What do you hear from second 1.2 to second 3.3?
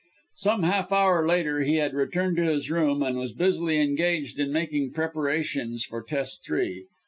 later he had returned to his room, and